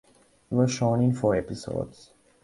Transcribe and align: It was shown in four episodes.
It 0.49 0.55
was 0.55 0.71
shown 0.71 1.03
in 1.03 1.13
four 1.13 1.35
episodes. 1.35 2.09